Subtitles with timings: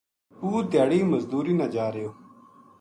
[0.39, 2.09] پوت دھیاڑی مزدوری نا جارہیو